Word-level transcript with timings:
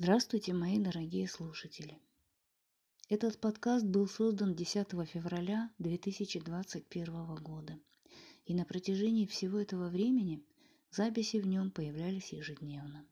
Здравствуйте, 0.00 0.54
мои 0.54 0.78
дорогие 0.78 1.26
слушатели. 1.26 1.98
Этот 3.08 3.40
подкаст 3.40 3.84
был 3.84 4.06
создан 4.06 4.54
10 4.54 4.90
февраля 5.08 5.72
2021 5.80 7.34
года, 7.42 7.76
и 8.44 8.54
на 8.54 8.64
протяжении 8.64 9.26
всего 9.26 9.58
этого 9.58 9.88
времени 9.88 10.40
записи 10.92 11.38
в 11.38 11.48
нем 11.48 11.72
появлялись 11.72 12.32
ежедневно. 12.32 13.04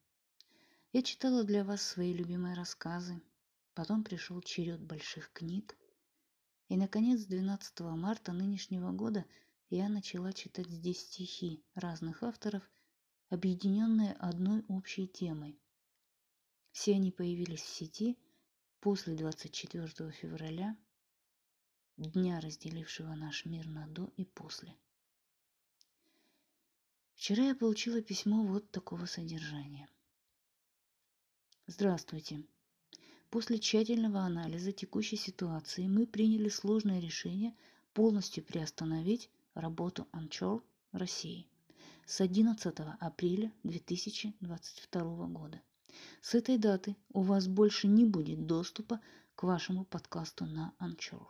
Я 0.92 1.02
читала 1.02 1.42
для 1.42 1.64
вас 1.64 1.82
свои 1.82 2.12
любимые 2.12 2.54
рассказы, 2.54 3.20
потом 3.74 4.04
пришел 4.04 4.40
черед 4.40 4.80
больших 4.80 5.32
книг, 5.32 5.76
и, 6.68 6.76
наконец, 6.76 7.24
12 7.24 7.80
марта 7.80 8.32
нынешнего 8.32 8.92
года 8.92 9.24
я 9.70 9.88
начала 9.88 10.32
читать 10.32 10.68
здесь 10.68 11.00
стихи 11.00 11.64
разных 11.74 12.22
авторов, 12.22 12.62
объединенные 13.28 14.12
одной 14.12 14.64
общей 14.68 15.08
темой– 15.08 15.58
все 16.76 16.92
они 16.92 17.10
появились 17.10 17.62
в 17.62 17.68
сети 17.68 18.18
после 18.80 19.14
24 19.14 20.10
февраля, 20.10 20.76
дня, 21.96 22.38
разделившего 22.38 23.14
наш 23.14 23.46
мир 23.46 23.66
на 23.66 23.86
до 23.86 24.12
и 24.18 24.26
после. 24.26 24.76
Вчера 27.14 27.44
я 27.44 27.54
получила 27.54 28.02
письмо 28.02 28.44
вот 28.44 28.70
такого 28.70 29.06
содержания. 29.06 29.88
Здравствуйте. 31.66 32.44
После 33.30 33.58
тщательного 33.58 34.20
анализа 34.20 34.70
текущей 34.70 35.16
ситуации 35.16 35.86
мы 35.86 36.06
приняли 36.06 36.50
сложное 36.50 37.00
решение 37.00 37.56
полностью 37.94 38.44
приостановить 38.44 39.30
работу 39.54 40.06
Анчор 40.12 40.62
России 40.92 41.48
с 42.04 42.20
11 42.20 42.74
апреля 43.00 43.50
2022 43.62 45.26
года. 45.28 45.62
С 46.20 46.34
этой 46.34 46.58
даты 46.58 46.96
у 47.10 47.22
вас 47.22 47.46
больше 47.46 47.86
не 47.86 48.04
будет 48.04 48.46
доступа 48.46 49.00
к 49.34 49.42
вашему 49.42 49.84
подкасту 49.84 50.44
на 50.44 50.74
Anchor. 50.80 51.26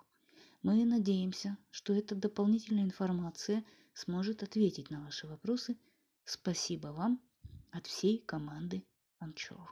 Мы 0.62 0.84
надеемся, 0.84 1.59
что 1.70 1.92
эта 1.92 2.14
дополнительная 2.14 2.84
информация 2.84 3.64
сможет 3.95 4.42
ответить 4.42 4.91
на 4.91 5.03
ваши 5.05 5.27
вопросы. 5.27 5.77
Спасибо 6.25 6.89
вам 6.89 7.20
от 7.70 7.86
всей 7.86 8.19
команды 8.19 8.84
Anchor. 9.20 9.67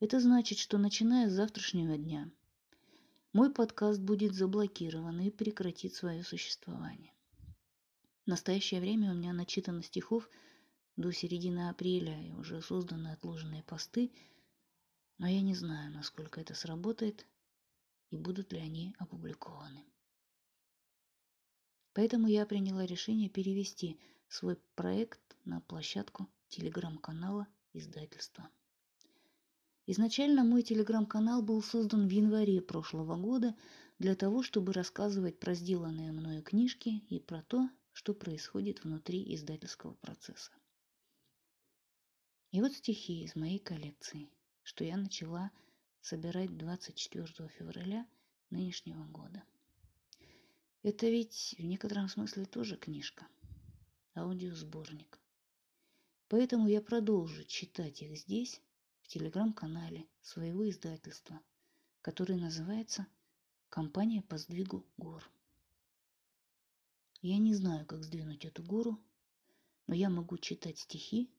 Это 0.00 0.20
значит, 0.20 0.58
что 0.58 0.78
начиная 0.78 1.28
с 1.28 1.32
завтрашнего 1.32 1.96
дня 1.96 2.30
мой 3.32 3.52
подкаст 3.52 4.00
будет 4.00 4.34
заблокирован 4.34 5.20
и 5.20 5.30
прекратит 5.30 5.94
свое 5.94 6.22
существование. 6.22 7.12
В 8.24 8.28
настоящее 8.28 8.80
время 8.80 9.10
у 9.10 9.14
меня 9.14 9.32
начитано 9.32 9.82
стихов– 9.82 10.28
до 10.98 11.12
середины 11.12 11.68
апреля 11.68 12.20
и 12.26 12.32
уже 12.32 12.60
созданы 12.60 13.12
отложенные 13.12 13.62
посты, 13.62 14.10
но 15.18 15.28
я 15.28 15.40
не 15.42 15.54
знаю, 15.54 15.92
насколько 15.92 16.40
это 16.40 16.54
сработает 16.54 17.24
и 18.10 18.16
будут 18.16 18.52
ли 18.52 18.58
они 18.58 18.96
опубликованы. 18.98 19.84
Поэтому 21.92 22.26
я 22.26 22.44
приняла 22.46 22.84
решение 22.84 23.28
перевести 23.28 24.00
свой 24.28 24.56
проект 24.74 25.20
на 25.44 25.60
площадку 25.60 26.28
телеграм-канала 26.48 27.46
издательства. 27.74 28.50
Изначально 29.86 30.42
мой 30.42 30.64
телеграм-канал 30.64 31.42
был 31.42 31.62
создан 31.62 32.08
в 32.08 32.10
январе 32.10 32.60
прошлого 32.60 33.16
года 33.16 33.54
для 34.00 34.16
того, 34.16 34.42
чтобы 34.42 34.72
рассказывать 34.72 35.38
про 35.38 35.54
сделанные 35.54 36.10
мною 36.10 36.42
книжки 36.42 37.04
и 37.08 37.20
про 37.20 37.42
то, 37.44 37.70
что 37.92 38.14
происходит 38.14 38.82
внутри 38.82 39.32
издательского 39.34 39.94
процесса. 39.94 40.50
И 42.58 42.60
вот 42.60 42.72
стихи 42.72 43.22
из 43.22 43.36
моей 43.36 43.60
коллекции, 43.60 44.28
что 44.64 44.82
я 44.82 44.96
начала 44.96 45.52
собирать 46.00 46.56
24 46.56 47.48
февраля 47.50 48.04
нынешнего 48.50 49.04
года. 49.04 49.44
Это 50.82 51.06
ведь 51.06 51.54
в 51.56 51.62
некотором 51.62 52.08
смысле 52.08 52.46
тоже 52.46 52.76
книжка, 52.76 53.28
аудиосборник. 54.16 55.20
Поэтому 56.26 56.66
я 56.66 56.82
продолжу 56.82 57.44
читать 57.44 58.02
их 58.02 58.18
здесь, 58.18 58.60
в 59.02 59.06
телеграм-канале 59.06 60.08
своего 60.20 60.68
издательства, 60.68 61.40
который 62.02 62.34
называется 62.34 63.06
«Компания 63.68 64.20
по 64.20 64.36
сдвигу 64.36 64.84
гор». 64.96 65.30
Я 67.22 67.38
не 67.38 67.54
знаю, 67.54 67.86
как 67.86 68.02
сдвинуть 68.02 68.44
эту 68.44 68.64
гору, 68.64 68.98
но 69.86 69.94
я 69.94 70.10
могу 70.10 70.38
читать 70.38 70.78
стихи, 70.78 71.30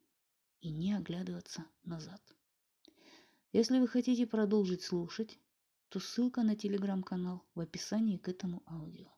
и 0.62 0.72
не 0.72 0.94
оглядываться 0.94 1.66
назад. 1.84 2.22
Если 3.52 3.80
вы 3.80 3.88
хотите 3.88 4.28
продолжить 4.28 4.84
слушать, 4.84 5.40
то 5.90 6.00
ссылка 6.00 6.44
на 6.44 6.56
телеграм-канал 6.56 7.44
в 7.56 7.60
описании 7.60 8.18
к 8.18 8.28
этому 8.28 8.64
аудио. 8.68 9.10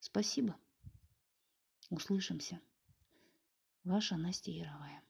Спасибо. 0.00 0.56
Услышимся. 1.90 2.60
Ваша 3.82 4.16
Настя 4.16 4.50
Яровая. 4.50 5.02